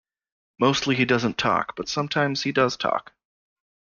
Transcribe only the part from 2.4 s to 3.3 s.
he does talk.